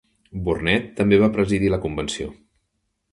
Burnett 0.47 0.87
també 0.99 1.19
va 1.23 1.29
presidir 1.37 1.71
la 1.75 1.81
convenció. 1.87 2.31